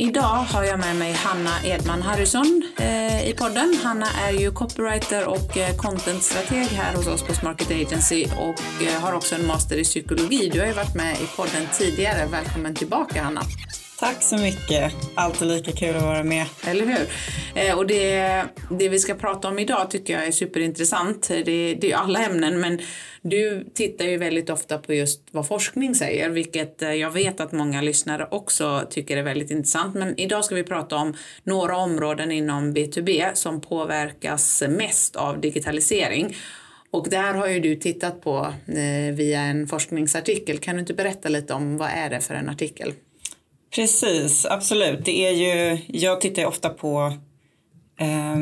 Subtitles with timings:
[0.00, 3.76] Idag har jag med mig Hanna Edman Harrison eh, i podden.
[3.82, 9.00] Hanna är ju copywriter och eh, contentstrateg här hos oss på Smarket Agency och eh,
[9.00, 10.50] har också en master i psykologi.
[10.52, 12.26] Du har ju varit med i podden tidigare.
[12.26, 13.42] Välkommen tillbaka Hanna.
[14.00, 14.92] Tack så mycket.
[15.14, 16.46] Alltid lika kul att vara med.
[16.66, 17.08] Eller hur?
[17.54, 21.28] Eh, och det, det vi ska prata om idag tycker jag är superintressant.
[21.28, 22.78] Det, det är alla ämnen men
[23.22, 27.52] du tittar ju väldigt ofta på just vad forskning säger vilket eh, jag vet att
[27.52, 29.94] många lyssnare också tycker är väldigt intressant.
[29.94, 36.36] Men idag ska vi prata om några områden inom B2B som påverkas mest av digitalisering.
[36.90, 40.58] Och här har ju du tittat på eh, via en forskningsartikel.
[40.58, 42.92] Kan du inte berätta lite om vad är det för en artikel?
[43.74, 45.04] Precis, absolut.
[45.04, 47.12] Det är ju, jag tittar ofta på
[48.00, 48.36] eh,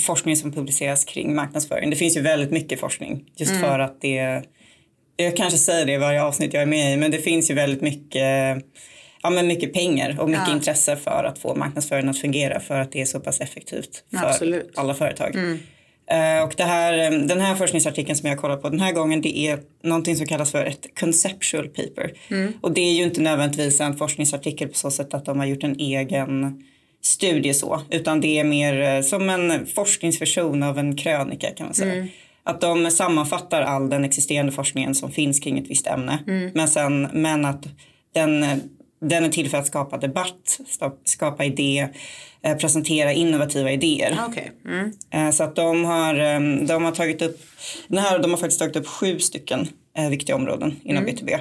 [0.00, 1.90] forskning som publiceras kring marknadsföring.
[1.90, 3.62] Det finns ju väldigt mycket forskning just mm.
[3.62, 4.42] för att det
[5.24, 7.54] jag kanske säger det i varje avsnitt jag är med i, men det finns ju
[7.54, 8.64] väldigt mycket,
[9.22, 10.54] ja, men mycket pengar och mycket ja.
[10.54, 14.26] intresse för att få marknadsföringen att fungera för att det är så pass effektivt för
[14.26, 14.72] Absolut.
[14.74, 15.36] alla företag.
[15.36, 15.58] Mm.
[16.12, 19.20] Uh, och det här, eh, den här forskningsartikeln som jag kollat på den här gången
[19.20, 22.12] det är någonting som kallas för ett conceptual paper.
[22.28, 22.52] Mm.
[22.60, 25.64] Och det är ju inte nödvändigtvis en forskningsartikel på så sätt att de har gjort
[25.64, 26.62] en egen
[27.02, 31.74] studie så, utan det är mer eh, som en forskningsversion av en krönika kan man
[31.74, 31.94] säga.
[31.94, 32.08] Mm.
[32.44, 36.18] Att de sammanfattar all den existerande forskningen som finns kring ett visst ämne.
[36.26, 36.50] Mm.
[36.54, 37.68] Men, sen, men att
[38.12, 38.44] den,
[39.00, 40.60] den är till för att skapa debatt,
[41.04, 41.88] skapa idé,
[42.42, 44.18] eh, presentera innovativa idéer.
[44.28, 44.48] Okay.
[44.64, 44.92] Mm.
[45.10, 46.14] Eh, så att de har,
[46.66, 47.40] de har tagit upp,
[47.88, 49.68] den här, de har faktiskt tagit upp sju stycken
[50.10, 51.16] viktiga områden inom mm.
[51.16, 51.38] B2B.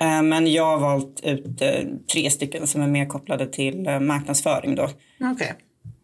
[0.00, 4.00] Eh, men jag har valt ut eh, tre stycken som är mer kopplade till eh,
[4.00, 4.84] marknadsföring då.
[4.84, 5.32] Okej.
[5.34, 5.52] Okay.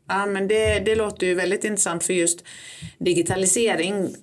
[0.08, 2.44] Ja, men det, det låter ju väldigt intressant för just
[2.98, 4.14] digitalisering.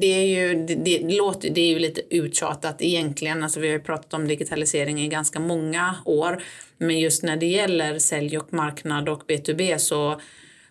[0.00, 3.42] Det är ju, det, det, låter, det är ju lite uttjatat egentligen.
[3.42, 6.42] Alltså vi har ju pratat om digitalisering i ganska många år.
[6.78, 10.20] Men just när det gäller sälj och marknad och B2B så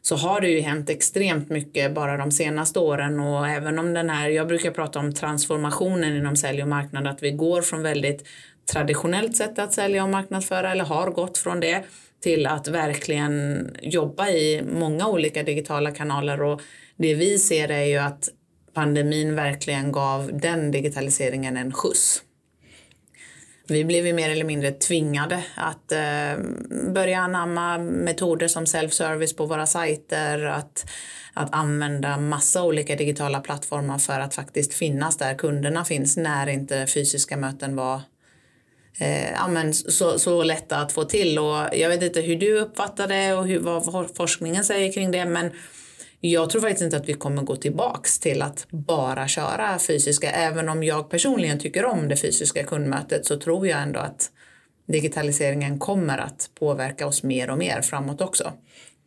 [0.02, 4.10] så har det ju hänt extremt mycket bara de senaste åren och även om den
[4.10, 8.28] här, jag brukar prata om transformationen inom sälj och marknad, att vi går från väldigt
[8.72, 11.84] traditionellt sätt att sälja och marknadsföra eller har gått från det
[12.22, 16.62] till att verkligen jobba i många olika digitala kanaler och
[16.96, 18.30] det vi ser är ju att
[18.74, 22.24] pandemin verkligen gav den digitaliseringen en skjuts.
[23.68, 26.44] Vi blev ju mer eller mindre tvingade att eh,
[26.94, 30.90] börja anamma metoder som self-service på våra sajter, att,
[31.34, 36.88] att använda massa olika digitala plattformar för att faktiskt finnas där kunderna finns när inte
[36.88, 38.02] fysiska möten var
[39.00, 41.40] eh, ja, men så, så lätta att få till.
[41.40, 45.26] Och jag vet inte hur du uppfattar det och hur, vad forskningen säger kring det,
[45.26, 45.52] men
[46.24, 50.32] jag tror faktiskt inte att vi kommer gå tillbaks till att bara köra fysiska.
[50.32, 54.32] Även om jag personligen tycker om det fysiska kundmötet så tror jag ändå att
[54.88, 58.54] digitaliseringen kommer att påverka oss mer och mer framåt också.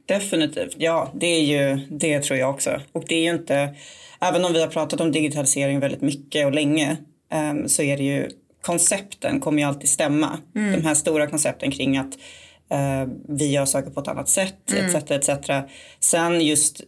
[0.07, 2.81] Definitivt, ja det är ju det tror jag också.
[2.93, 3.75] Och det är ju inte,
[4.21, 6.97] även om vi har pratat om digitalisering väldigt mycket och länge
[7.31, 8.31] ehm, så är det ju
[8.65, 10.39] koncepten kommer ju alltid stämma.
[10.57, 10.73] Mm.
[10.73, 12.15] De här stora koncepten kring att
[12.73, 14.97] uh, vi gör saker på ett annat sätt mm.
[14.97, 15.11] etc.
[15.11, 15.51] etc.
[16.01, 16.81] Sen just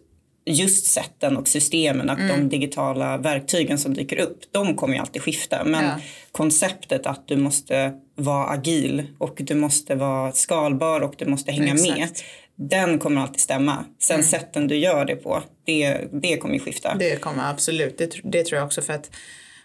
[0.49, 2.29] just sätten och systemen och mm.
[2.29, 5.65] de digitala verktygen som dyker upp, de kommer ju alltid skifta.
[5.65, 6.01] Men ja.
[6.33, 11.75] konceptet att du måste vara agil och du måste vara skalbar och du måste hänga
[11.75, 11.99] Exakt.
[11.99, 12.09] med.
[12.71, 13.85] Den kommer alltid stämma.
[13.99, 14.27] Sen mm.
[14.27, 16.95] sätten du gör det på, det, det kommer ju skifta.
[16.99, 19.11] Det kommer absolut, det, det tror jag också för att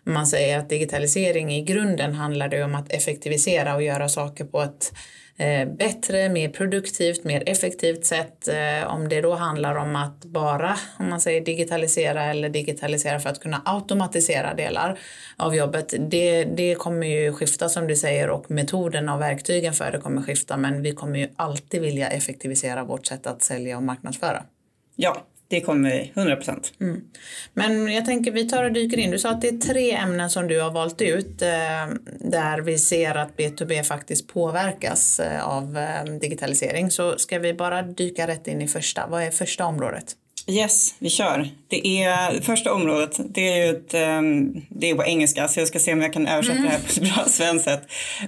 [0.03, 4.62] man säger att digitalisering i grunden handlar det om att effektivisera och göra saker på
[4.62, 4.94] ett
[5.38, 8.48] eh, bättre, mer produktivt, mer effektivt sätt.
[8.48, 13.30] Eh, om det då handlar om att bara, om man säger digitalisera eller digitalisera för
[13.30, 15.00] att kunna automatisera delar
[15.38, 19.92] av jobbet, det, det kommer ju skifta som du säger och metoderna och verktygen för
[19.92, 23.83] det kommer skifta men vi kommer ju alltid vilja effektivisera vårt sätt att sälja och
[23.83, 24.44] marknadsföra.
[24.95, 26.74] Ja, det kommer vi, 100 procent.
[26.81, 27.01] Mm.
[27.53, 29.12] Men jag tänker vi tar och dyker in.
[29.12, 31.48] Du sa att det är tre ämnen som du har valt ut eh,
[32.19, 36.92] där vi ser att B2B faktiskt påverkas eh, av eh, digitalisering.
[36.92, 39.07] Så ska vi bara dyka rätt in i första.
[39.07, 40.15] Vad är första området?
[40.48, 41.50] Yes, vi kör.
[41.68, 43.19] Det är första området.
[43.30, 46.13] Det är ju ett, um, det är på engelska så jag ska se om jag
[46.13, 46.69] kan översätta mm.
[46.69, 47.81] det här på ett bra svenskt sätt.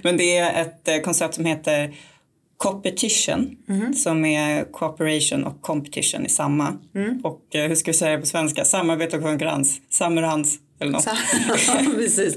[0.04, 1.94] Men det är ett uh, koncept som heter
[2.64, 3.94] competition mm.
[3.94, 6.78] som är cooperation och competition i samma.
[6.96, 7.20] Mm.
[7.24, 8.66] Och eh, hur ska vi säga det på svenska?
[8.66, 9.82] Samarbete och konkurrens.
[9.90, 10.60] Samurans.
[10.80, 11.06] Eller något.
[11.96, 12.36] precis.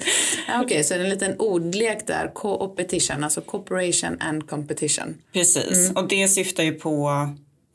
[0.49, 2.31] Okej, okay, så det är en liten ordlek där.
[2.35, 5.15] Co-opetition, alltså cooperation and competition.
[5.33, 5.97] Precis, mm.
[5.97, 7.09] och det syftar ju på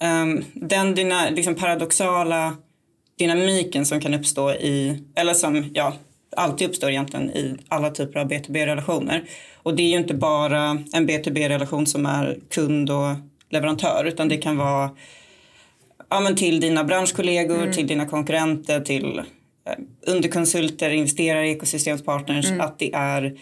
[0.03, 2.57] um, den dyna, liksom paradoxala
[3.17, 5.93] dynamiken som kan uppstå i, eller som ja,
[6.35, 9.23] alltid uppstår egentligen i alla typer av B2B-relationer.
[9.63, 13.15] Och det är ju inte bara en B2B-relation som är kund och
[13.49, 14.89] leverantör utan det kan vara
[16.09, 17.71] ja, men till dina branschkollegor, mm.
[17.71, 19.21] till dina konkurrenter, till
[19.67, 19.75] eh,
[20.07, 22.47] underkonsulter, investerare, ekosystemspartners.
[22.47, 22.61] Mm.
[22.61, 23.37] Att det är,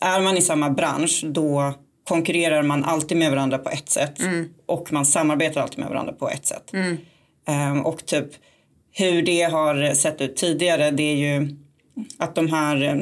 [0.00, 1.74] är man i samma bransch då
[2.04, 4.48] konkurrerar man alltid med varandra på ett sätt mm.
[4.66, 6.72] och man samarbetar alltid med varandra på ett sätt.
[7.48, 8.26] Um, och typ
[8.92, 11.56] hur det har sett ut tidigare det är ju
[12.18, 12.96] att de här eh,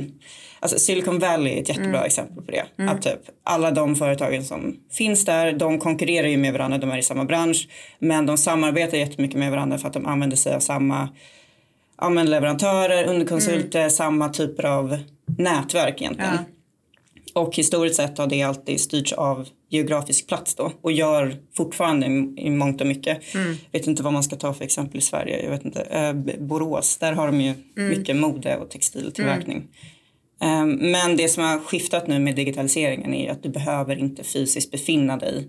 [0.61, 2.07] Alltså Silicon Valley är ett jättebra mm.
[2.07, 2.65] exempel på det.
[2.79, 2.95] Mm.
[2.95, 6.99] Att typ alla de företagen som finns där, de konkurrerar ju med varandra, de är
[6.99, 7.69] i samma bransch.
[7.99, 11.09] Men de samarbetar jättemycket med varandra för att de använder sig av samma
[12.01, 13.91] ja, leverantörer, underkonsulter, mm.
[13.91, 14.99] samma typer av
[15.39, 16.39] nätverk egentligen.
[17.35, 17.43] Ja.
[17.43, 22.35] Och historiskt sett har det alltid styrts av geografisk plats då och gör fortfarande i,
[22.47, 23.35] i mångt och mycket.
[23.35, 23.57] Mm.
[23.73, 25.43] Vet inte vad man ska ta för exempel i Sverige.
[25.43, 25.81] Jag vet inte.
[25.81, 27.99] Eh, Borås, där har de ju mm.
[27.99, 29.57] mycket mode och textiltillverkning.
[29.57, 29.69] Mm.
[30.41, 34.71] Ehm, men det som har skiftat nu med digitaliseringen är att du behöver inte fysiskt
[34.71, 35.49] befinna dig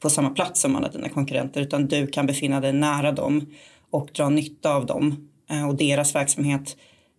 [0.00, 3.46] på samma plats som alla dina konkurrenter utan du kan befinna dig nära dem
[3.90, 6.76] och dra nytta av dem eh, och deras verksamhet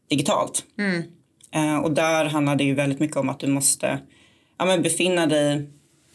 [0.09, 0.63] digitalt.
[0.77, 1.03] Mm.
[1.51, 3.99] Eh, och där handlar det ju väldigt mycket om att du måste
[4.57, 5.69] ja, men befinna dig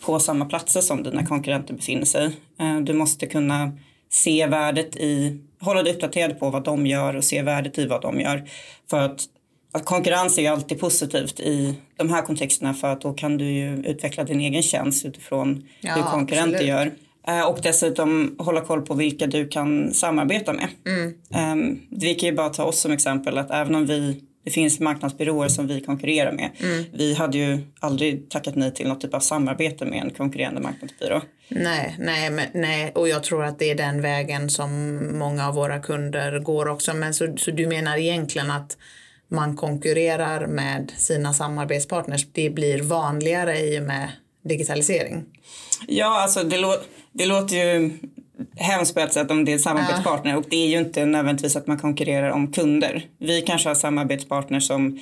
[0.07, 2.25] på samma platser som dina konkurrenter befinner sig.
[2.61, 3.73] Eh, du måste kunna
[4.11, 8.03] se värdet i, hålla dig uppdaterad på vad de gör och se värdet i vad
[8.03, 8.49] de gör.
[8.91, 9.21] För att
[9.75, 13.77] att konkurrens är alltid positivt i de här kontexterna för att då kan du ju
[13.77, 16.69] utveckla din egen tjänst utifrån ja, hur konkurrenter absolut.
[16.69, 16.91] gör.
[17.27, 20.69] Eh, och dessutom hålla koll på vilka du kan samarbeta med.
[20.87, 21.15] Mm.
[21.53, 24.81] Um, vi kan ju bara ta oss som exempel att även om vi det finns
[24.81, 26.51] marknadsbyråer som vi konkurrerar med.
[26.63, 26.85] Mm.
[26.93, 31.21] Vi hade ju aldrig tackat nej till något typ av samarbete med en konkurrerande marknadsbyrå.
[31.49, 35.55] Nej, nej, men, nej, och jag tror att det är den vägen som många av
[35.55, 36.95] våra kunder går också.
[36.95, 38.77] Men så, så du menar egentligen att
[39.29, 42.27] man konkurrerar med sina samarbetspartners.
[42.33, 44.09] Det blir vanligare i och med
[44.45, 45.25] digitalisering.
[45.87, 46.77] Ja, alltså det, lå
[47.13, 47.91] det låter ju
[48.57, 50.37] hemskt på ett sätt om det är samarbetspartner ja.
[50.37, 53.07] och det är ju inte nödvändigtvis att man konkurrerar om kunder.
[53.19, 54.99] Vi kanske har samarbetspartners som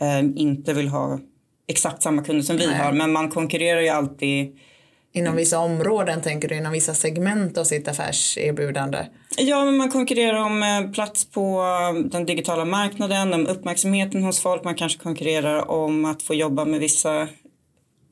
[0.00, 1.18] eh, inte vill ha
[1.68, 2.76] exakt samma kunder som vi Nej.
[2.76, 4.56] har men man konkurrerar ju alltid
[5.16, 8.98] Inom vissa områden tänker du, inom vissa segment av sitt affärserbjudande?
[9.38, 11.64] Ja, men man konkurrerar om eh, plats på
[12.10, 14.64] den digitala marknaden, om uppmärksamheten hos folk.
[14.64, 17.28] Man kanske konkurrerar om att få jobba med vissa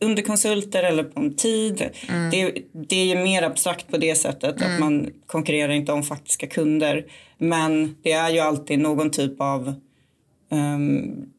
[0.00, 1.90] underkonsulter eller om tid.
[2.08, 2.30] Mm.
[2.30, 4.74] Det, det är ju mer abstrakt på det sättet mm.
[4.74, 7.04] att man konkurrerar inte om faktiska kunder.
[7.38, 9.74] Men det är ju alltid någon typ av
[10.50, 11.33] um,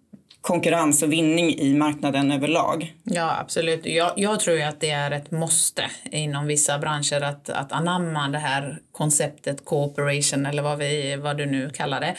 [0.46, 2.94] konkurrens och vinning i marknaden överlag.
[3.04, 3.86] Ja, absolut.
[3.86, 8.28] Jag, jag tror ju att det är ett måste inom vissa branscher att, att anamma
[8.28, 12.16] det här konceptet cooperation eller vad, vi, vad du nu kallar det.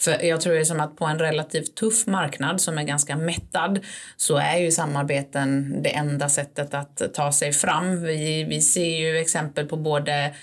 [0.00, 3.80] För jag tror ju som att på en relativt tuff marknad som är ganska mättad
[4.16, 8.02] så är ju samarbeten det enda sättet att ta sig fram.
[8.02, 10.34] Vi, vi ser ju exempel på både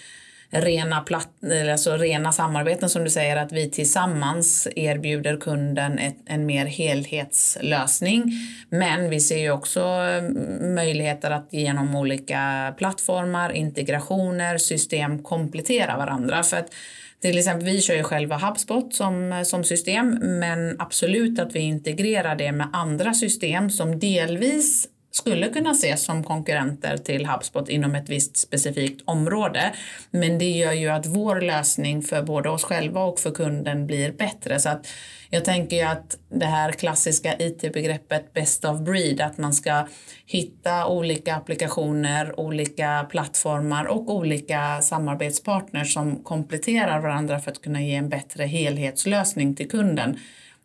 [0.49, 1.29] rena, platt,
[1.71, 8.31] alltså rena samarbeten som du säger att vi tillsammans erbjuder kunden ett, en mer helhetslösning.
[8.69, 16.43] Men vi ser ju också mm, möjligheter att genom olika plattformar, integrationer, system komplettera varandra.
[16.43, 16.73] För att
[17.21, 22.35] till exempel, vi kör ju själva HubSpot som, som system men absolut att vi integrerar
[22.35, 24.87] det med andra system som delvis
[25.17, 29.73] skulle kunna ses som konkurrenter till HubSpot inom ett visst specifikt område.
[30.11, 34.11] Men det gör ju att vår lösning för både oss själva och för kunden blir
[34.11, 34.59] bättre.
[34.59, 34.87] Så att
[35.29, 39.87] jag tänker ju att det här klassiska IT-begreppet best of breed, att man ska
[40.25, 47.95] hitta olika applikationer, olika plattformar och olika samarbetspartners som kompletterar varandra för att kunna ge
[47.95, 50.19] en bättre helhetslösning till kunden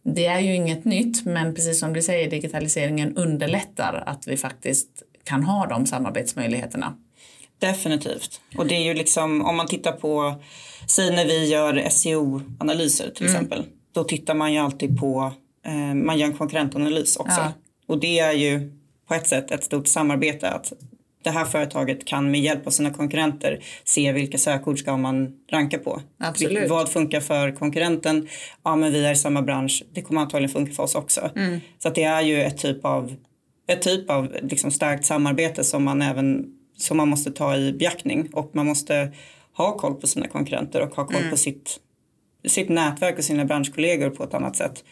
[0.04, 4.88] det är ju inget nytt, men precis som du säger, digitaliseringen underlättar att vi faktiskt
[5.25, 6.97] kan ha de samarbetsmöjligheterna.
[7.59, 8.40] Definitivt.
[8.56, 10.35] Och det är ju liksom, om man tittar på,
[10.87, 13.37] säg när vi gör SEO-analyser till mm.
[13.37, 15.32] exempel, då tittar man ju alltid på,
[15.66, 17.40] eh, man gör en konkurrentanalys också.
[17.40, 17.52] Ja.
[17.87, 18.73] Och det är ju
[19.09, 20.73] på ett sätt ett stort samarbete att
[21.24, 25.78] det här företaget kan med hjälp av sina konkurrenter se vilka sökord ska man ranka
[25.78, 26.00] på.
[26.18, 26.70] Absolut.
[26.70, 28.28] Vad funkar för konkurrenten?
[28.62, 29.84] Ja, men vi är i samma bransch.
[29.92, 31.30] Det kommer antagligen funka för oss också.
[31.36, 31.60] Mm.
[31.78, 33.14] Så det är ju ett typ av,
[33.68, 36.44] ett typ av liksom starkt samarbete som man även
[36.76, 39.12] som man måste ta i beaktning och man måste
[39.56, 41.30] ha koll på sina konkurrenter och ha koll mm.
[41.30, 41.78] på sitt
[42.44, 44.84] sitt nätverk och sina branschkollegor på ett annat sätt.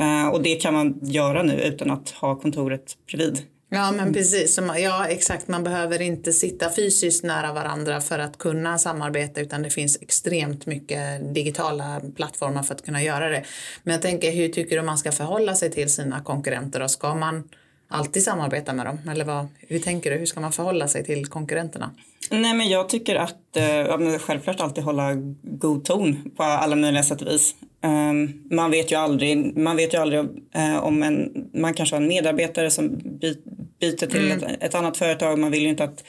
[0.00, 3.42] Uh, och det kan man göra nu utan att ha kontoret bredvid.
[3.76, 5.48] Ja men precis, ja exakt.
[5.48, 10.66] Man behöver inte sitta fysiskt nära varandra för att kunna samarbeta utan det finns extremt
[10.66, 13.44] mycket digitala plattformar för att kunna göra det.
[13.82, 17.14] Men jag tänker hur tycker du man ska förhålla sig till sina konkurrenter och ska
[17.14, 17.48] man
[17.88, 18.98] alltid samarbeta med dem?
[19.10, 21.90] Eller vad, hur tänker du, hur ska man förhålla sig till konkurrenterna?
[22.30, 27.22] Nej men jag tycker att eh, självklart alltid hålla god ton på alla möjliga sätt
[27.22, 27.54] och vis.
[27.82, 30.20] Um, man vet ju aldrig, man vet ju aldrig
[30.56, 33.36] uh, om en, man kanske har en medarbetare som by,
[33.80, 34.44] byter till mm.
[34.44, 35.38] ett, ett, annat företag.
[35.38, 36.04] Man vill ju inte att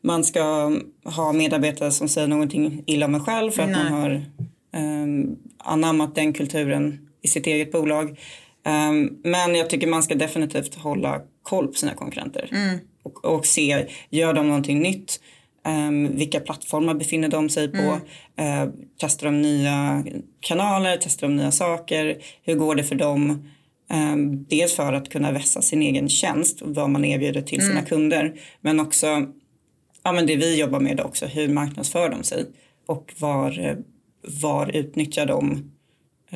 [0.00, 0.72] man ska
[1.04, 3.90] ha medarbetare som säger någonting illa om en själv för att Nej.
[3.90, 4.24] man har
[4.76, 8.18] um, anammat den kulturen i sitt eget bolag.
[8.66, 12.78] Um, men jag tycker man ska definitivt hålla koll på sina konkurrenter mm.
[13.02, 15.20] och, och, se, gör de någonting nytt?
[15.66, 17.98] Um, vilka plattformar befinner de sig på?
[18.36, 18.68] Mm.
[18.68, 20.04] Uh, testar de nya
[20.40, 20.98] kanaler?
[21.00, 22.16] Testar de nya saker?
[22.42, 23.48] Hur går det för dem?
[23.92, 27.72] Um, dels för att kunna vässa sin egen tjänst och vad man erbjuder till sina
[27.72, 27.84] mm.
[27.84, 28.34] kunder.
[28.60, 29.26] Men också
[30.04, 32.46] ja, men det vi jobbar med också, hur marknadsför de sig?
[32.86, 33.76] Och var,
[34.42, 35.70] var utnyttjar de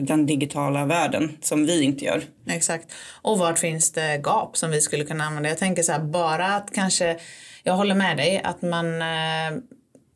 [0.00, 2.22] den digitala världen som vi inte gör.
[2.46, 2.92] Exakt.
[3.22, 5.48] Och vart finns det gap som vi skulle kunna använda?
[5.48, 7.16] Jag tänker så här, bara att kanske,
[7.62, 9.60] jag håller med dig att man eh,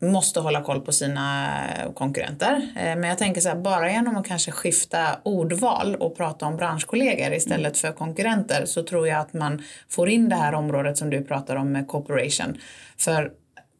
[0.02, 1.58] måste hålla koll på sina
[1.94, 2.68] konkurrenter.
[2.76, 6.56] Eh, men jag tänker så här, bara genom att kanske skifta ordval och prata om
[6.56, 11.10] branschkollegor istället för konkurrenter så tror jag att man får in det här området som
[11.10, 12.58] du pratar om med cooperation.
[12.98, 13.30] För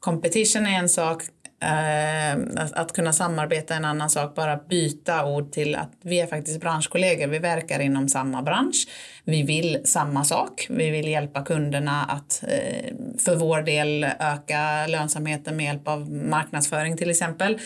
[0.01, 1.23] competition är en sak,
[1.63, 2.39] Eh,
[2.73, 6.61] att kunna samarbeta är en annan sak, bara byta ord till att vi är faktiskt
[6.61, 8.89] branschkollegor, vi verkar inom samma bransch,
[9.25, 15.57] vi vill samma sak, vi vill hjälpa kunderna att eh, för vår del öka lönsamheten
[15.57, 17.59] med hjälp av marknadsföring till exempel.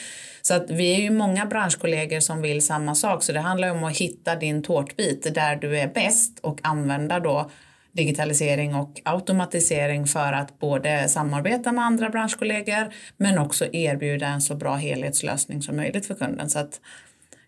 [0.42, 3.84] Så att vi är ju många branschkollegor som vill samma sak, så det handlar om
[3.84, 7.50] att hitta din tårtbit där du är bäst och använda då
[7.96, 14.54] digitalisering och automatisering för att både samarbeta med andra branschkollegor men också erbjuda en så
[14.54, 16.50] bra helhetslösning som möjligt för kunden.
[16.50, 16.80] Så att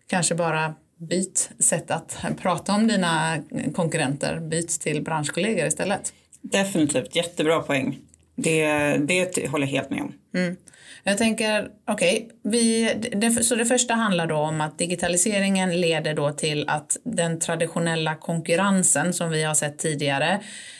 [0.07, 3.37] kanske bara byt sätt att prata om dina
[3.75, 6.13] konkurrenter, byt till branschkollegor istället.
[6.41, 7.97] Definitivt, jättebra poäng.
[8.35, 10.13] Det, det håller jag helt med om.
[10.35, 10.55] Mm.
[11.03, 16.69] Jag tänker, okej, okay, så det första handlar då om att digitaliseringen leder då till
[16.69, 20.33] att den traditionella konkurrensen som vi har sett tidigare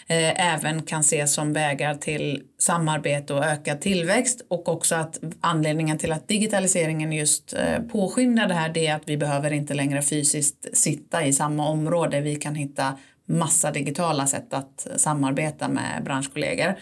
[0.07, 5.97] eh, även kan ses som vägar till samarbete och ökad tillväxt och också att anledningen
[5.97, 10.01] till att digitaliseringen just eh, påskyndar det här det är att vi behöver inte längre
[10.01, 12.21] fysiskt sitta i samma område.
[12.21, 16.75] Vi kan hitta massa digitala sätt att samarbeta med branschkollegor.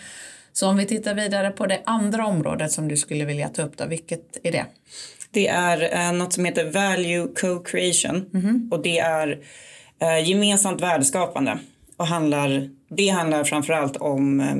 [0.59, 3.77] Så om vi tittar vidare på det andra området som du skulle vilja ta upp
[3.77, 4.65] då, vilket är det?
[5.31, 8.71] Det är eh, något som heter value co-creation mm -hmm.
[8.71, 9.39] och det är
[10.01, 11.59] eh, gemensamt värdeskapande
[11.97, 14.55] och handlar, det handlar framförallt om eh,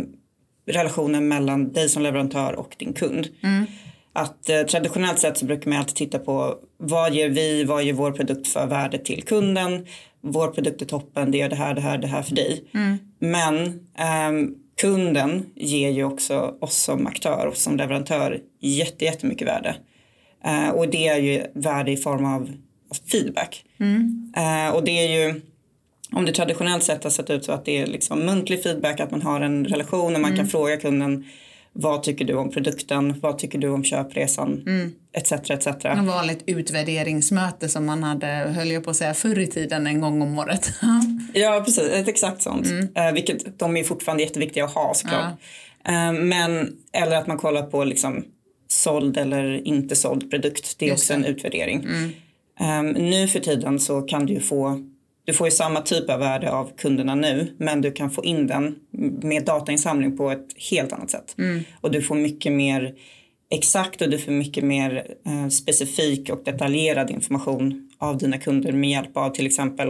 [0.74, 3.28] relationen mellan dig som leverantör och din kund.
[3.44, 3.66] Mm.
[4.14, 7.94] Att eh, traditionellt sett så brukar man alltid titta på vad ger vi, vad ger
[7.94, 9.86] vår produkt för värde till kunden?
[10.22, 12.70] Vår produkt är toppen, det gör det här, det här, det här för dig.
[12.74, 12.98] Mm.
[13.20, 19.76] Men ehm, kunden ger ju också oss som aktör och som leverantör jätte, jättemycket värde.
[20.46, 22.52] Uh, och det är ju värde i form av
[23.12, 23.66] feedback.
[23.80, 24.34] Mm.
[24.38, 25.42] Uh, och det är ju
[26.12, 29.12] om det traditionellt sett har sett ut så att det är liksom muntlig feedback, att
[29.12, 30.38] man har en relation och man mm.
[30.38, 31.26] kan fråga kunden
[31.80, 33.20] vad tycker du om produkten?
[33.22, 34.64] Vad tycker du om köpresan?
[34.68, 34.92] Mm.
[35.14, 35.32] Etc.
[35.32, 35.68] etc.
[35.84, 40.02] En vanligt utvärderingsmöte som man hade, höll jag på att säga, förr i tiden en
[40.02, 40.72] gång om året.
[41.34, 41.84] ja, precis.
[41.84, 42.68] Ett exakt sånt.
[42.68, 42.84] Mm.
[42.84, 45.34] Uh, vilket de är fortfarande jätteviktiga att ha såklart.
[45.84, 45.92] Ja.
[45.92, 48.26] Uh, men, eller att man kollar på liksom
[48.68, 50.80] såld eller inte såld produkt.
[50.80, 51.20] Det är Just också det.
[51.20, 51.84] en utvärdering.
[51.84, 52.12] Mm.
[52.60, 54.84] Um, nu för tiden så kan du ju få
[55.28, 58.48] du får ju samma typ av värde av kunderna nu men du kan få in
[58.48, 58.76] den
[59.22, 61.36] med datainsamling på ett helt annat sätt.
[61.38, 61.64] Mm.
[61.82, 62.96] Och du får mycket mer
[63.50, 68.90] exakt och du får mycket mer eh, specifik och detaljerad information av dina kunder med
[68.90, 69.90] hjälp av till exempel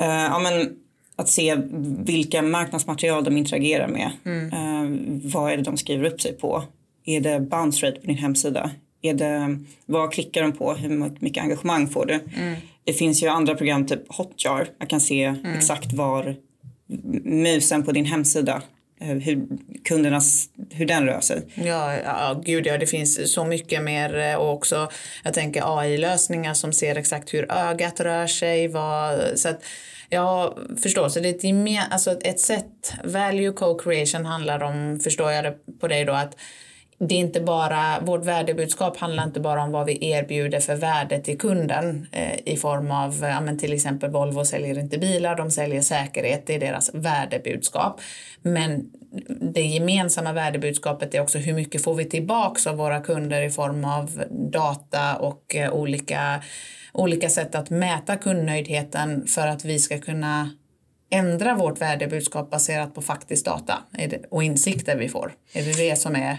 [0.00, 0.76] eh, ja, men,
[1.16, 1.56] att se
[2.04, 4.10] vilka marknadsmaterial de interagerar med.
[4.24, 4.52] Mm.
[4.52, 6.62] Eh, vad är det de skriver upp sig på?
[7.04, 8.70] Är det bounce rate på din hemsida?
[9.02, 10.74] Är det, vad klickar de på?
[10.74, 10.88] Hur
[11.20, 12.14] mycket engagemang får du?
[12.14, 12.54] Mm.
[12.84, 14.68] Det finns ju andra program, typ Hotjar.
[14.78, 15.54] Man kan se mm.
[15.54, 16.36] exakt var
[17.24, 18.62] musen på din hemsida
[19.00, 19.46] eh, hur
[19.84, 21.42] kundernas, hur den rör sig.
[21.54, 24.90] Ja, ja, gud ja, det finns så mycket mer eh, och också
[25.24, 28.68] jag tänker AI-lösningar som ser exakt hur ögat rör sig.
[28.68, 29.64] Vad, så att,
[30.08, 35.32] jag förstår, så det är ett, gemen, alltså ett sätt, value co-creation handlar om, förstår
[35.32, 36.36] jag det på dig då, att
[36.98, 41.20] det är inte bara, vårt värdebudskap handlar inte bara om vad vi erbjuder för värde
[41.20, 45.50] till kunden eh, i form av, ja, men till exempel Volvo säljer inte bilar, de
[45.50, 48.00] säljer säkerhet, det är deras värdebudskap.
[48.42, 48.90] Men
[49.52, 53.84] det gemensamma värdebudskapet är också hur mycket får vi tillbaks av våra kunder i form
[53.84, 56.42] av data och eh, olika,
[56.92, 60.50] olika sätt att mäta kundnöjdheten för att vi ska kunna
[61.10, 63.78] ändra vårt värdebudskap baserat på faktisk data
[64.30, 65.32] och insikter vi får.
[65.52, 66.36] Är det det som är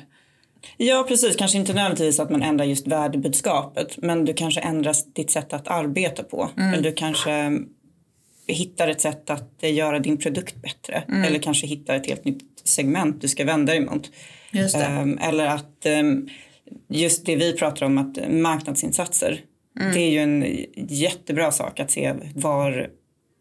[0.77, 1.35] Ja, precis.
[1.35, 5.67] Kanske inte nödvändigtvis att man ändrar just värdebudskapet, men du kanske ändrar ditt sätt att
[5.67, 6.49] arbeta på.
[6.57, 6.73] Mm.
[6.73, 7.59] Eller du kanske
[8.47, 11.03] hittar ett sätt att göra din produkt bättre.
[11.07, 11.23] Mm.
[11.23, 14.11] Eller kanske hittar ett helt nytt segment du ska vända dig mot.
[15.01, 16.29] Um, eller att um,
[16.87, 19.41] just det vi pratar om, att marknadsinsatser.
[19.79, 19.93] Mm.
[19.93, 22.89] Det är ju en jättebra sak att se var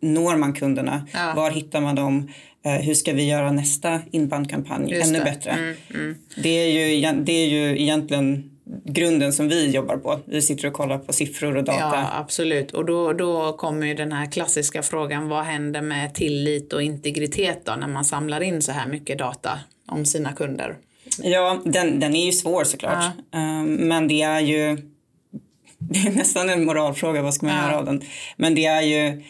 [0.02, 1.06] når man kunderna?
[1.12, 1.32] Ja.
[1.36, 2.30] Var hittar man dem?
[2.64, 5.24] Eh, hur ska vi göra nästa inbound-kampanj ännu det.
[5.24, 5.50] bättre?
[5.50, 6.16] Mm, mm.
[6.36, 8.50] Det, är ju, det är ju egentligen
[8.84, 10.20] grunden som vi jobbar på.
[10.24, 11.78] Vi sitter och kollar på siffror och data.
[11.80, 12.70] Ja, absolut.
[12.70, 17.60] Och då, då kommer ju den här klassiska frågan, vad händer med tillit och integritet
[17.64, 20.76] då när man samlar in så här mycket data om sina kunder?
[21.22, 23.04] Ja, den, den är ju svår såklart.
[23.30, 23.38] Ja.
[23.38, 24.76] Um, men det är ju
[25.78, 27.62] det är nästan en moralfråga, vad ska man ja.
[27.62, 28.00] göra av den?
[28.36, 29.22] Men det är ju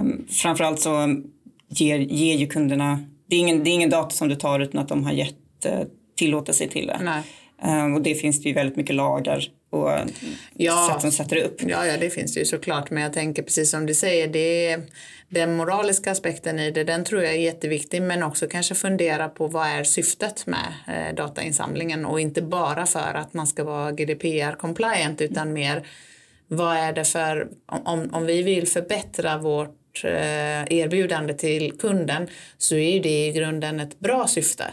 [0.00, 1.22] um, framförallt så
[1.68, 4.80] ger, ger ju kunderna, det är, ingen, det är ingen data som du tar utan
[4.80, 5.80] att de har gett uh,
[6.16, 7.00] tillåtelse till det.
[7.02, 7.22] Nej.
[7.62, 9.90] Um, och det finns det ju väldigt mycket lagar och
[10.54, 10.90] ja.
[10.92, 11.62] sätt som sätter upp.
[11.62, 12.90] Ja, ja, det finns det ju såklart.
[12.90, 14.82] Men jag tänker precis som du säger, det är,
[15.28, 18.02] den moraliska aspekten i det, den tror jag är jätteviktig.
[18.02, 23.14] Men också kanske fundera på vad är syftet med eh, datainsamlingen och inte bara för
[23.14, 25.86] att man ska vara GDPR compliant utan mer
[26.48, 32.76] vad är det för, om, om vi vill förbättra vårt eh, erbjudande till kunden så
[32.76, 34.64] är det i grunden ett bra syfte.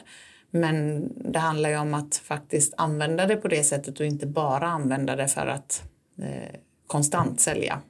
[0.51, 4.67] Men det handlar ju om att faktiskt använda det på det sättet och inte bara
[4.67, 5.83] använda det för att
[6.21, 6.55] eh,
[6.87, 7.81] konstant sälja.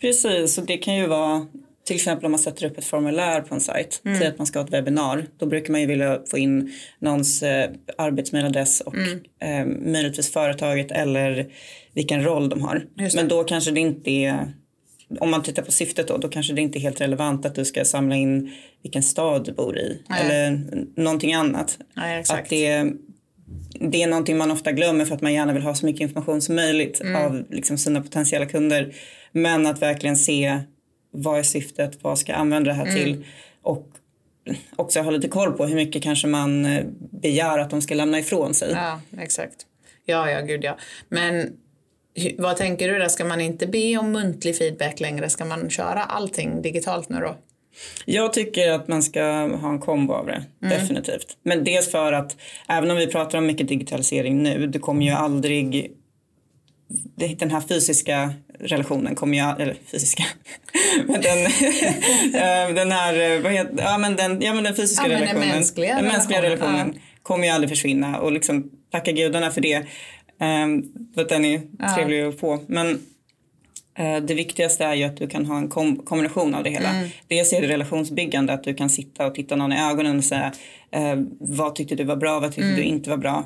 [0.00, 1.46] Precis, och det kan ju vara
[1.84, 4.18] till exempel om man sätter upp ett formulär på en sajt, mm.
[4.18, 7.42] säg att man ska ha ett webbinar, då brukar man ju vilja få in någons
[7.42, 9.20] eh, arbetsmailadress och mm.
[9.40, 11.52] eh, möjligtvis företaget eller
[11.92, 12.86] vilken roll de har.
[13.16, 14.52] Men då kanske det inte är
[15.20, 17.64] om man tittar på syftet då, då kanske det inte är helt relevant att du
[17.64, 20.20] ska samla in vilken stad du bor i Nej.
[20.24, 20.60] eller
[20.96, 21.78] någonting annat.
[21.94, 22.24] Nej.
[22.30, 22.92] Att det,
[23.90, 26.40] det är någonting man ofta glömmer för att man gärna vill ha så mycket information
[26.40, 27.16] som möjligt mm.
[27.16, 28.94] av liksom sina potentiella kunder.
[29.32, 30.60] Men att verkligen se
[31.10, 32.94] vad är syftet, vad ska jag använda det här mm.
[32.94, 33.24] till
[33.62, 33.88] och
[34.76, 36.84] också ha lite koll på hur mycket kanske man eh,
[37.22, 38.72] begär att de ska lämna ifrån sig.
[38.72, 39.66] Ja, exakt.
[40.04, 40.78] Ja, ja, gud ja.
[41.08, 41.52] Men
[42.38, 45.30] vad tänker du där, ska man inte be om muntlig feedback längre?
[45.30, 47.36] Ska man köra allting digitalt nu då?
[48.04, 50.78] Jag tycker att man ska ha en kombo av det, mm.
[50.78, 51.36] definitivt.
[51.42, 52.36] Men dels för att
[52.68, 55.92] även om vi pratar om mycket digitalisering nu, det kommer ju aldrig
[57.38, 60.24] den här fysiska relationen kommer ju, eller fysiska,
[61.06, 61.38] men den,
[62.34, 65.48] eh, den här, vad heter, ja men den, ja men den fysiska ja, relationen, den
[65.48, 67.00] mänskliga, den mänskliga relationen, relationen ja.
[67.22, 69.86] kommer ju aldrig försvinna och liksom tacka gudarna för det.
[71.14, 71.94] För att den är ja.
[71.94, 72.58] trevlig att få.
[72.66, 72.88] Men
[73.98, 76.88] uh, det viktigaste är ju att du kan ha en kom kombination av det hela.
[76.88, 77.08] Mm.
[77.28, 80.52] Dels är det relationsbyggande, att du kan sitta och titta någon i ögonen och säga
[80.96, 82.76] uh, vad tyckte du var bra, vad tyckte mm.
[82.76, 83.44] du inte var bra.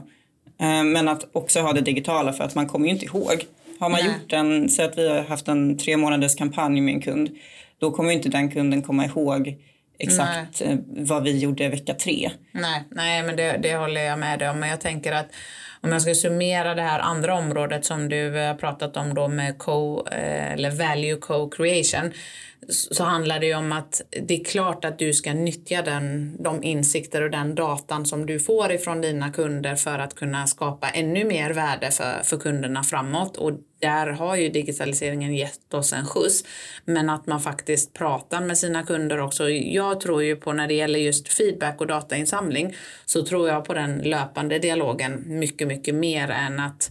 [0.63, 3.45] Uh, men att också ha det digitala för att man kommer ju inte ihåg.
[3.79, 4.13] Har man Nej.
[4.13, 7.31] gjort en, säg att vi har haft en tre månaders kampanj med en kund,
[7.79, 9.57] då kommer inte den kunden komma ihåg
[9.99, 10.79] exakt Nej.
[10.87, 12.31] vad vi gjorde vecka tre.
[12.53, 14.61] Nej, Nej men det, det håller jag med om.
[14.61, 15.27] Men jag tänker att
[15.81, 19.59] om jag ska summera det här andra området som du har pratat om då med
[19.59, 22.13] co eh, eller value co-creation
[22.69, 26.63] så handlar det ju om att det är klart att du ska nyttja den, de
[26.63, 31.25] insikter och den datan som du får ifrån dina kunder för att kunna skapa ännu
[31.25, 36.45] mer värde för, för kunderna framåt och där har ju digitaliseringen gett oss en skjuts.
[36.85, 39.51] Men att man faktiskt pratar med sina kunder också.
[39.51, 42.77] Jag tror ju på när det gäller just feedback och datainsamling
[43.07, 46.91] så tror jag på den löpande dialogen mycket, mycket mer än att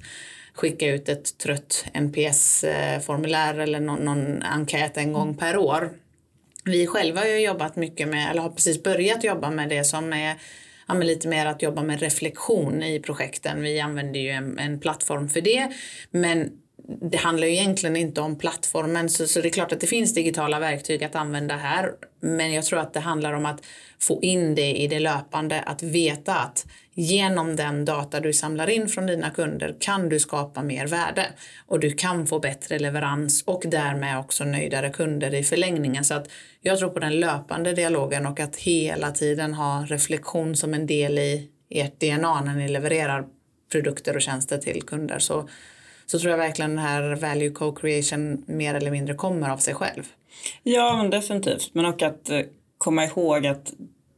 [0.56, 5.90] skicka ut ett trött NPS-formulär eller någon, någon enkät en gång per år.
[6.64, 10.14] Vi själva har ju jobbat mycket med, eller har precis börjat jobba med det som
[10.14, 10.36] är
[10.88, 13.62] ja, lite mer att jobba med reflektion i projekten.
[13.62, 15.72] Vi använder ju en, en plattform för det.
[16.12, 16.52] Men
[16.88, 19.10] det handlar ju egentligen inte om plattformen.
[19.10, 21.92] Så, så det är klart att det finns digitala verktyg att använda här.
[22.22, 23.66] Men jag tror att det handlar om att
[24.00, 28.88] få in det i det löpande, att veta att genom den data du samlar in
[28.88, 31.26] från dina kunder kan du skapa mer värde.
[31.68, 36.04] Och du kan få bättre leverans och därmed också nöjdare kunder i förlängningen.
[36.04, 36.30] Så att
[36.62, 41.20] jag tror på den löpande dialogen och att hela tiden ha reflektion som en del
[41.20, 43.26] i ert DNA när ni levererar
[43.72, 45.20] produkter och tjänster till kunder.
[45.20, 45.50] Så,
[46.06, 50.04] så tror jag verkligen den här value co-creation mer eller mindre kommer av sig själv.
[50.64, 51.70] Ja, men definitivt.
[51.74, 52.40] Men också att eh,
[52.78, 53.74] komma ihåg att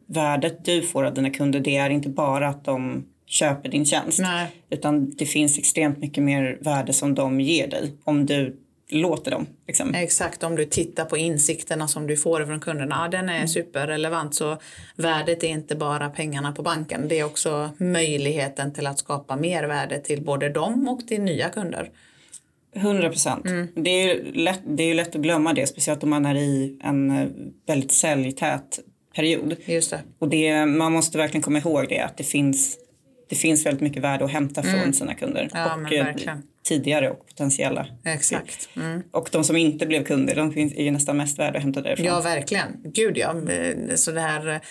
[0.05, 4.19] värdet du får av dina kunder det är inte bara att de köper din tjänst.
[4.19, 4.47] Nej.
[4.69, 8.57] Utan det finns extremt mycket mer värde som de ger dig om du
[8.89, 9.47] låter dem.
[9.67, 9.93] Liksom.
[9.95, 13.47] Exakt, om du tittar på insikterna som du får från kunderna, ja, den är mm.
[13.47, 14.57] superrelevant så
[14.95, 19.63] värdet är inte bara pengarna på banken, det är också möjligheten till att skapa mer
[19.63, 21.91] värde till både dem och till nya kunder.
[22.75, 23.45] 100 procent.
[23.45, 23.67] Mm.
[23.75, 27.11] Det, är lätt, det är lätt att glömma det, speciellt om man är i en
[27.11, 27.27] eh,
[27.65, 28.79] väldigt säljtät
[29.15, 29.55] period.
[29.65, 30.01] Just det.
[30.19, 32.77] Och det, man måste verkligen komma ihåg det, att det finns,
[33.29, 34.93] det finns väldigt mycket värde att hämta från mm.
[34.93, 35.49] sina kunder.
[35.53, 36.15] Ja, och eh,
[36.63, 37.87] tidigare och potentiella.
[38.05, 38.69] Exakt.
[38.75, 39.03] Mm.
[39.11, 42.05] Och de som inte blev kunder, de är ju nästan mest värda att hämta därifrån.
[42.05, 42.67] Ja, verkligen.
[42.83, 43.35] Gud ja.
[43.95, 44.61] Så det här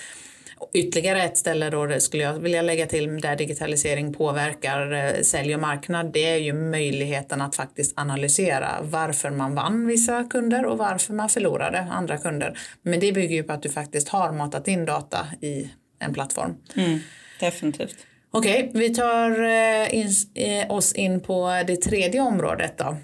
[0.75, 5.61] Ytterligare ett ställe då skulle jag vilja lägga till där digitalisering påverkar eh, sälj och
[5.61, 11.14] marknad det är ju möjligheten att faktiskt analysera varför man vann vissa kunder och varför
[11.14, 12.59] man förlorade andra kunder.
[12.83, 16.57] Men det bygger ju på att du faktiskt har matat in data i en plattform.
[16.77, 16.99] Mm,
[17.40, 17.97] definitivt.
[18.37, 22.96] Okej, okay, vi tar eh, in, eh, oss in på det tredje området då.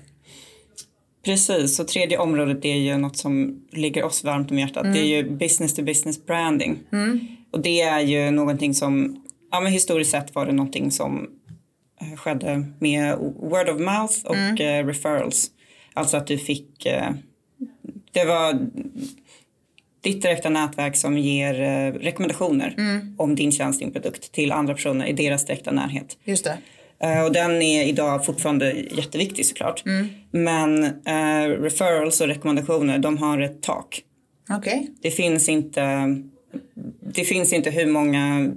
[1.25, 4.85] Precis, och tredje området är ju något som ligger oss varmt om hjärtat.
[4.85, 4.93] Mm.
[4.93, 6.79] Det är ju business to business branding.
[6.93, 7.21] Mm.
[7.51, 11.31] Och det är ju någonting som, ja men historiskt sett var det någonting som
[12.01, 14.87] eh, skedde med word of mouth och mm.
[14.87, 15.51] referrals.
[15.95, 16.87] Alltså att du fick,
[18.13, 18.69] det var
[20.03, 23.15] ditt direkta nätverk som ger uh, rekommendationer mm.
[23.19, 26.19] om din tjänst, din produkt till andra personer i deras direkta närhet.
[26.25, 26.59] Just det.
[27.27, 29.87] Och den är idag fortfarande jätteviktig såklart.
[29.87, 30.09] Mm.
[30.31, 30.85] Men
[31.63, 34.03] referrals och rekommendationer, de har ett tak.
[34.59, 34.87] Okay.
[35.03, 36.15] Det finns inte
[37.01, 38.53] det finns inte hur många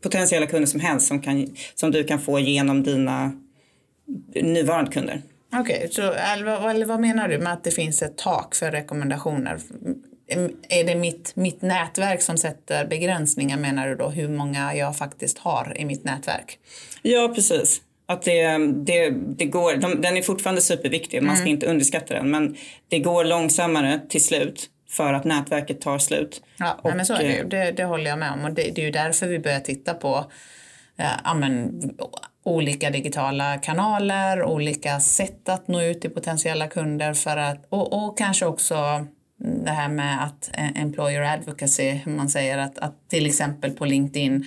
[0.00, 3.32] potentiella kunder som helst som, kan, som du kan få genom dina
[4.34, 5.22] nuvarande kunder.
[5.52, 8.70] Okej, okay, så eller, eller vad menar du med att det finns ett tak för
[8.70, 9.58] rekommendationer?
[10.68, 15.38] Är det mitt, mitt nätverk som sätter begränsningar menar du då, hur många jag faktiskt
[15.38, 16.58] har i mitt nätverk?
[17.02, 17.82] Ja, precis.
[18.06, 21.54] Att det, det, det går, de, den är fortfarande superviktig, man ska mm.
[21.54, 22.56] inte underskatta den, men
[22.88, 26.42] det går långsammare till slut för att nätverket tar slut.
[26.58, 27.38] Ja, och, men så är det, ju.
[27.38, 29.60] Eh, det, det håller jag med om och det, det är ju därför vi börjar
[29.60, 30.24] titta på
[30.98, 31.80] eh, amen,
[32.44, 38.18] olika digitala kanaler, olika sätt att nå ut till potentiella kunder för att, och, och
[38.18, 39.06] kanske också
[39.38, 44.46] det här med att eh, employer advocacy, man säger att, att till exempel på LinkedIn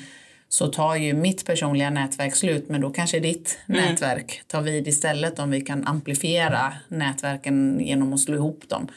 [0.49, 3.81] så tar ju mitt personliga nätverk slut men då kanske ditt mm.
[3.81, 8.87] nätverk tar vid istället om vi kan amplifiera nätverken genom att slå ihop dem.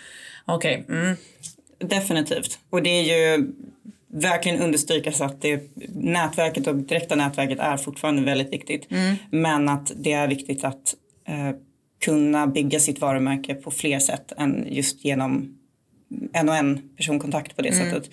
[0.45, 0.85] Okej.
[0.85, 0.97] Okay.
[0.97, 1.17] Mm.
[1.79, 2.59] Definitivt.
[2.71, 3.53] Och det är ju
[4.09, 5.63] verkligen understrykas att det,
[5.95, 8.91] nätverket och direkta nätverket är fortfarande väldigt viktigt.
[8.91, 9.17] Mm.
[9.31, 10.95] Men att det är viktigt att
[11.29, 11.51] eh,
[12.05, 15.59] kunna bygga sitt varumärke på fler sätt än just genom
[16.33, 17.91] en och en personkontakt på det mm.
[17.91, 18.11] sättet.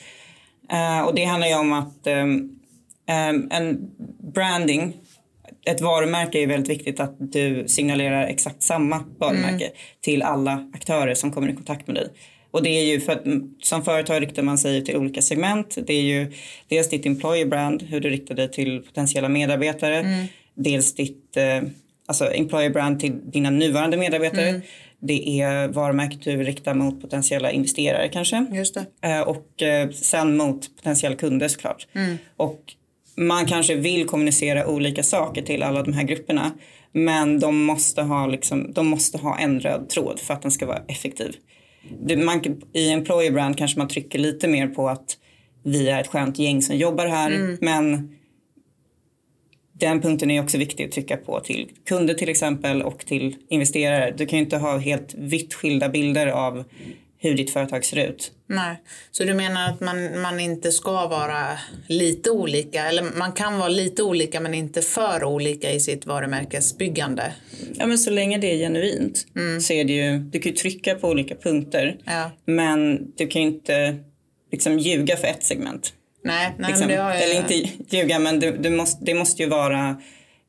[0.72, 2.26] Eh, och det handlar ju om att eh,
[3.50, 3.92] en
[4.34, 4.94] branding
[5.66, 9.78] ett varumärke är väldigt viktigt att du signalerar exakt samma varumärke mm.
[10.02, 12.08] till alla aktörer som kommer i kontakt med dig.
[12.52, 13.24] Och det är ju för att
[13.62, 15.78] som företag riktar man sig till olika segment.
[15.88, 16.32] Det är ju
[16.68, 20.00] dels ditt employer brand, hur du riktar dig till potentiella medarbetare.
[20.00, 20.26] Mm.
[20.56, 21.70] Dels ditt eh,
[22.06, 24.50] alltså employer brand till dina nuvarande medarbetare.
[24.50, 24.62] Mm.
[25.02, 28.46] Det är varumärket du riktar mot potentiella investerare kanske.
[28.52, 29.10] Just det.
[29.10, 31.88] Eh, och eh, sen mot potentiella kunder såklart.
[31.94, 32.18] Mm.
[32.38, 32.62] Och
[33.16, 36.52] man kanske vill kommunicera olika saker till alla de här grupperna.
[36.92, 40.66] Men de måste ha, liksom, de måste ha en röd tråd för att den ska
[40.66, 41.36] vara effektiv.
[42.00, 45.18] Det, man, I employer brand kanske man trycker lite mer på att
[45.64, 47.32] vi är ett skönt gäng som jobbar här.
[47.32, 47.58] Mm.
[47.62, 48.16] Men
[49.82, 54.14] den punkten är också viktig att trycka på till kunder till exempel och till investerare.
[54.18, 56.64] Du kan ju inte ha helt vitt skilda bilder av
[57.18, 58.32] hur ditt företag ser ut.
[58.48, 58.76] Nej,
[59.12, 61.44] så du menar att man, man inte ska vara
[61.88, 67.34] lite olika, eller man kan vara lite olika men inte för olika i sitt varumärkesbyggande?
[67.74, 69.62] Ja, men så länge det är genuint mm.
[69.62, 72.32] så är det ju, du kan ju trycka på olika punkter ja.
[72.46, 73.98] men du kan ju inte
[74.52, 75.94] liksom ljuga för ett segment.
[76.24, 77.24] Nej, nej liksom, men det har jag...
[77.24, 80.02] Eller inte ljuga men du, du måste, det måste ju vara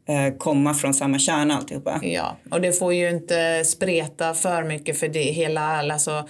[0.08, 2.00] eh, komma från samma kärna alltihopa.
[2.02, 5.60] Ja, och det får ju inte spreta för mycket för det hela,
[5.92, 6.28] alltså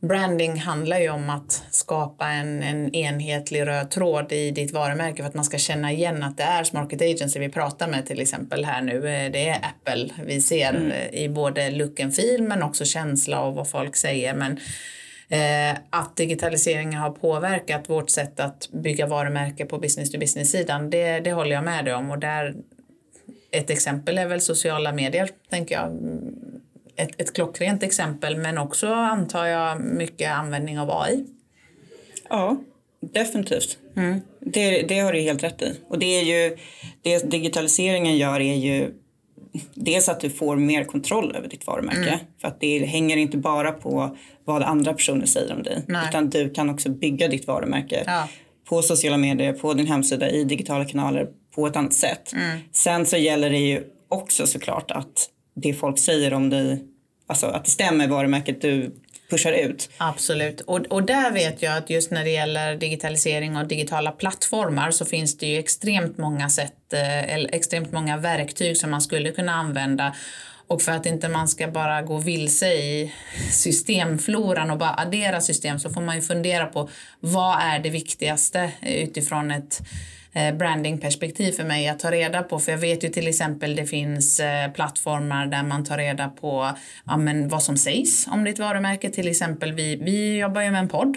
[0.00, 5.28] Branding handlar ju om att skapa en, en enhetlig röd tråd i ditt varumärke för
[5.28, 8.64] att man ska känna igen att det är Smarket Agency vi pratar med till exempel
[8.64, 8.96] här nu.
[8.96, 10.90] Eh, det är Apple vi ser mm.
[10.90, 14.34] Eh, i både look and feel men också känsla och vad folk säger.
[14.34, 14.60] Men
[15.30, 21.20] eh, att digitaliseringen har påverkat vårt sätt att bygga varumärke på business to business-sidan, det,
[21.20, 22.54] det håller jag med dig om och där
[23.50, 25.98] ett exempel är väl sociala medier, tänker jag.
[26.96, 31.26] Ett, ett klockrent exempel, men också antar jag mycket användning av AI.
[32.28, 32.56] Ja,
[33.00, 33.78] definitivt.
[33.96, 34.20] Mm.
[34.40, 35.80] Det, det har du helt rätt i.
[35.88, 36.56] Och det är ju,
[37.02, 38.94] det digitaliseringen gör är ju
[39.74, 42.08] dels att du får mer kontroll över ditt varumärke.
[42.08, 42.18] Mm.
[42.40, 44.16] För att det hänger inte bara på
[44.52, 45.82] vad andra personer säger om dig.
[45.88, 46.06] Nej.
[46.08, 48.28] Utan du kan också bygga ditt varumärke ja.
[48.68, 52.32] på sociala medier, på din hemsida, i digitala kanaler på ett annat sätt.
[52.32, 52.58] Mm.
[52.72, 56.84] Sen så gäller det ju också såklart att det folk säger om dig,
[57.26, 58.92] alltså att det stämmer varumärket du
[59.30, 59.90] pushar ut.
[59.96, 64.90] Absolut, och, och där vet jag att just när det gäller digitalisering och digitala plattformar
[64.90, 69.30] så finns det ju extremt många sätt, eh, eller extremt många verktyg som man skulle
[69.30, 70.14] kunna använda
[70.70, 73.12] och för att inte man ska bara gå vilse i
[73.50, 76.88] systemfloran och bara addera system så får man ju fundera på
[77.20, 79.82] vad är det viktigaste utifrån ett
[80.32, 82.58] eh, brandingperspektiv för mig att ta reda på.
[82.58, 86.70] För jag vet ju till exempel det finns eh, plattformar där man tar reda på
[87.06, 89.10] ja, men vad som sägs om ditt varumärke.
[89.10, 91.16] Till exempel vi, vi jobbar ju med en podd.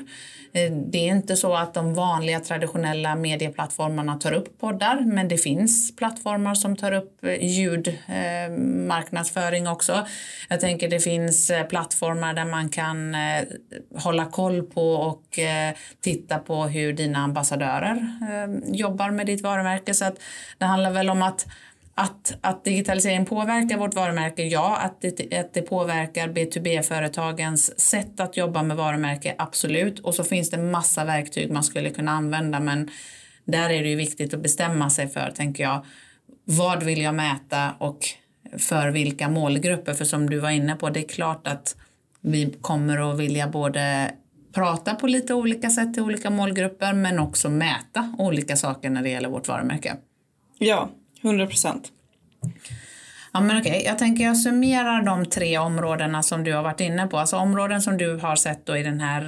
[0.54, 5.38] Eh, det är inte så att de vanliga traditionella medieplattformarna tar upp poddar men det
[5.38, 10.08] finns plattformar som tar upp eh, ljudmarknadsföring eh, också.
[10.50, 13.16] Jag tänker det finns plattformar där man kan
[13.96, 15.40] hålla koll på och
[16.02, 18.08] titta på hur dina ambassadörer
[18.66, 19.94] jobbar med ditt varumärke.
[19.94, 20.20] Så att
[20.58, 21.48] det handlar väl om att
[21.96, 24.78] att, att digitaliseringen påverkar vårt varumärke, ja.
[24.78, 30.00] Att det, att det påverkar B2B-företagens sätt att jobba med varumärke, absolut.
[30.00, 32.90] Och så finns det massa verktyg man skulle kunna använda men
[33.46, 35.86] där är det ju viktigt att bestämma sig för, tänker jag,
[36.46, 38.00] vad vill jag mäta och
[38.58, 39.94] för vilka målgrupper?
[39.94, 41.76] För som du var inne på, det är klart att
[42.22, 44.12] vi kommer att vilja både
[44.54, 49.10] prata på lite olika sätt till olika målgrupper men också mäta olika saker när det
[49.10, 49.96] gäller vårt varumärke.
[50.58, 50.90] Ja,
[51.24, 51.92] 100 procent.
[53.34, 57.08] Ja, men okej, jag tänker jag summerar de tre områdena som du har varit inne
[57.08, 57.18] på.
[57.18, 59.22] Alltså områden som du har sett då i den här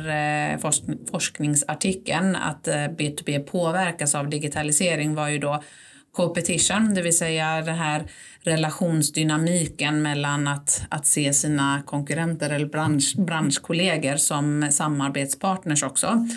[0.54, 5.64] eh, forsk forskningsartikeln att eh, B2B påverkas av digitalisering var ju då
[6.12, 8.04] competition, det vill säga den här
[8.44, 16.28] relationsdynamiken mellan att, att se sina konkurrenter eller bransch, branschkollegor som samarbetspartners också.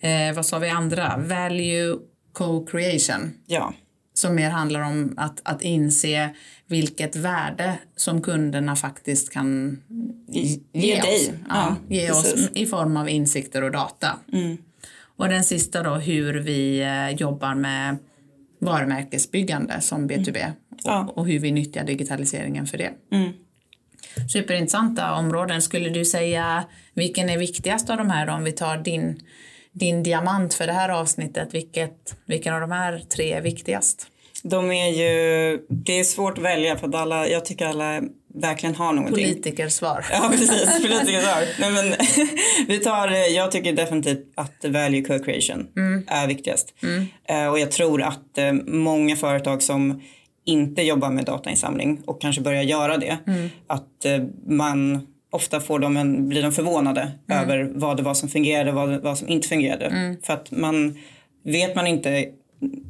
[0.00, 1.16] Eh, vad sa vi andra?
[1.16, 1.96] Value
[2.32, 3.30] co-creation.
[3.46, 3.72] Ja.
[4.18, 6.30] Som mer handlar om att, att inse
[6.66, 9.78] vilket värde som kunderna faktiskt kan
[10.28, 11.30] ge, ge oss.
[11.48, 14.18] Ja, ja, ge oss i form av insikter och data.
[14.32, 14.56] Mm.
[15.16, 17.96] Och den sista då hur vi eh, jobbar med
[18.60, 20.52] varumärkesbyggande som B2B mm.
[20.84, 21.00] ja.
[21.00, 22.92] och, och, hur vi nyttjar digitaliseringen för det.
[23.12, 23.32] Mm.
[24.28, 25.62] Superintressanta områden.
[25.62, 29.20] Skulle du säga vilken är viktigast av de här då, om vi tar din,
[29.78, 31.54] din diamant för det här avsnittet?
[31.54, 34.06] Vilket, vilken av de här tre är viktigast?
[34.42, 38.00] De är ju, det är svårt att välja för att alla, jag tycker alla
[38.34, 39.24] verkligen har någonting.
[39.24, 40.06] Politikersvar.
[40.12, 41.44] Ja precis, politikersvar.
[41.60, 41.94] Nej, men,
[42.68, 46.04] vi tar, jag tycker definitivt att value co-creation mm.
[46.06, 46.74] är viktigast.
[46.82, 47.06] Mm.
[47.30, 50.02] Uh, och jag tror att uh, många företag som
[50.44, 53.50] inte jobbar med datainsamling och kanske börjar göra det, mm.
[53.66, 57.42] att uh, man ofta får de en, blir de förvånade mm.
[57.42, 59.86] över vad det var som fungerade och vad, vad som inte fungerade.
[59.86, 60.16] Mm.
[60.22, 60.98] För att man
[61.42, 62.28] vet man inte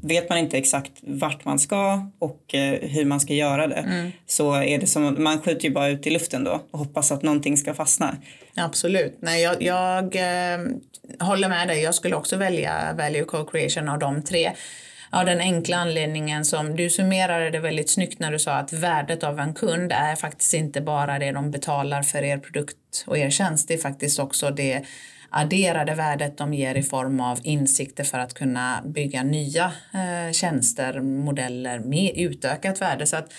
[0.02, 4.12] vet man inte exakt vart man ska och eh, hur man ska göra det mm.
[4.26, 7.22] så är det som man skjuter ju bara ut i luften då och hoppas att
[7.22, 8.16] någonting ska fastna.
[8.54, 9.18] Absolut.
[9.20, 10.58] Nej, jag, jag eh,
[11.20, 11.82] håller med dig.
[11.82, 14.52] Jag skulle också välja value co-creation av de tre.
[15.10, 19.24] Av den enkla anledningen som du summerade det väldigt snyggt när du sa att värdet
[19.24, 23.30] av en kund är faktiskt inte bara det de betalar för er produkt och er
[23.30, 23.68] tjänst.
[23.68, 24.84] Det är faktiskt också det
[25.30, 31.00] adderade värdet de ger i form av insikter för att kunna bygga nya eh, tjänster,
[31.00, 33.06] modeller med utökat värde.
[33.06, 33.32] Så att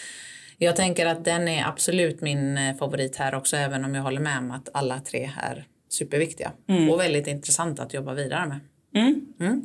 [0.58, 4.22] jag tänker att den är absolut min eh, favorit här också, även om jag håller
[4.22, 6.90] med om att alla tre är superviktiga mm.
[6.90, 8.60] och väldigt intressanta att jobba vidare med.
[8.96, 9.26] Mm.
[9.40, 9.62] Mm.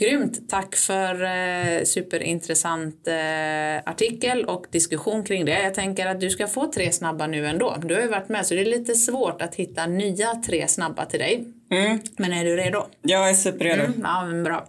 [0.00, 0.48] Grymt!
[0.48, 5.62] Tack för eh, superintressant eh, artikel och diskussion kring det.
[5.62, 7.76] Jag tänker att du ska få tre snabba nu ändå.
[7.82, 11.04] Du har ju varit med så det är lite svårt att hitta nya tre snabba
[11.04, 11.44] till dig.
[11.70, 11.98] Mm.
[12.16, 12.86] Men är du redo?
[13.02, 13.82] Jag är superredo.
[13.82, 14.68] Mm, ja, bra.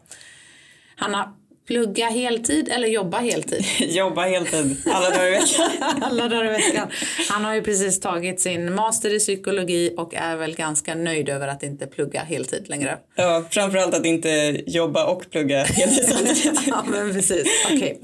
[0.95, 1.33] Hanna,
[1.67, 3.65] Plugga heltid eller jobba heltid?
[3.79, 5.71] jobba heltid, alla dagar i veckan.
[6.01, 6.87] alla dagar i veckan.
[7.29, 11.47] Han har ju precis tagit sin master i psykologi och är väl ganska nöjd över
[11.47, 12.97] att inte plugga heltid längre.
[13.15, 17.47] Ja, framförallt att inte jobba och plugga heltid ja, men precis.
[17.65, 17.95] Okay.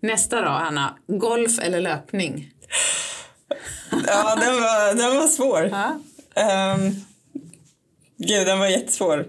[0.00, 0.98] Nästa då, Hanna.
[1.06, 2.50] Golf eller löpning?
[4.06, 5.70] ja, den var, den var svår.
[5.72, 5.98] Ja.
[6.74, 7.04] Um,
[8.18, 9.26] gud, den var jättesvår.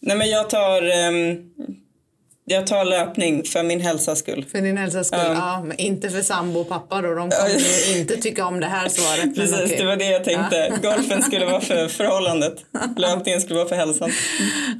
[0.00, 0.82] Nej, men jag tar...
[0.82, 1.52] Um,
[2.52, 4.44] Jag tar löpning för min hälsas skull.
[4.52, 5.20] För din hälsas skull?
[5.22, 5.34] Ja.
[5.34, 5.62] ja.
[5.64, 7.14] men inte för sambo och pappa då.
[7.14, 9.34] De kommer ju inte tycka om det här svaret.
[9.34, 9.76] Precis, okay.
[9.76, 10.78] det var det jag tänkte.
[10.82, 10.90] Ja.
[10.90, 12.54] Golfen skulle vara för förhållandet.
[12.96, 14.10] Löpningen skulle vara för hälsan.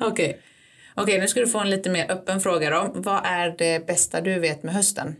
[0.00, 0.11] Okej.
[0.11, 0.35] Okay.
[0.94, 2.90] Okej, okay, nu ska du få en lite mer öppen fråga då.
[2.94, 5.16] Vad är det bästa du vet med hösten?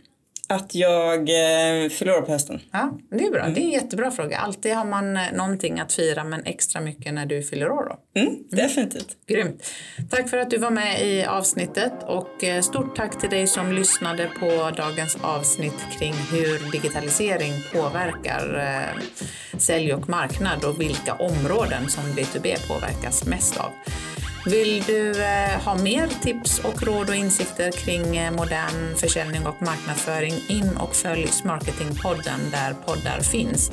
[0.49, 2.59] Att jag eh, fyller år på hösten.
[2.71, 3.41] Ja, det är bra.
[3.41, 3.53] Mm.
[3.53, 4.37] Det är en jättebra fråga.
[4.37, 8.21] Alltid har man eh, någonting att fira men extra mycket när du fyller år då.
[8.21, 9.17] Mm, definitivt.
[9.27, 9.41] Mm.
[9.41, 9.63] Grymt.
[10.09, 13.71] Tack för att du var med i avsnittet och eh, stort tack till dig som
[13.71, 19.01] lyssnade på dagens avsnitt kring hur digitalisering påverkar eh,
[19.59, 23.71] sälj och marknad och vilka områden som B2B påverkas mest av.
[24.45, 29.61] Vill du eh, ha mer tips och råd och insikter kring eh, modern försäljning och
[29.61, 33.71] marknadsföring in och följ Smarketingpodden där poddar finns.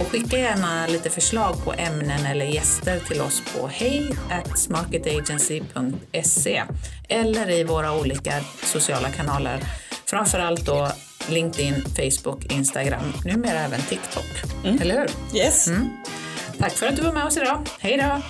[0.00, 4.10] Och skicka gärna lite förslag på ämnen eller gäster till oss på hej
[4.56, 6.62] smarketagency.se
[7.08, 9.60] eller i våra olika sociala kanaler.
[10.04, 10.88] Framförallt då
[11.28, 14.64] LinkedIn, Facebook, Instagram, numera även TikTok.
[14.64, 14.82] Mm.
[14.82, 15.10] Eller hur?
[15.38, 15.68] Yes.
[15.68, 15.90] Mm.
[16.58, 17.66] Tack för att du var med oss idag.
[17.78, 18.22] Hej då!